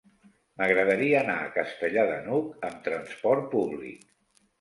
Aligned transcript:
M'agradaria 0.59 1.19
anar 1.19 1.35
a 1.41 1.51
Castellar 1.57 2.05
de 2.11 2.15
n'Hug 2.29 2.65
amb 2.71 2.81
trasport 2.89 3.47
públic. 3.53 4.09